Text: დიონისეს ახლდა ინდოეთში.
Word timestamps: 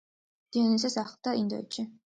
დიონისეს 0.57 0.97
ახლდა 1.05 1.37
ინდოეთში. 1.45 1.91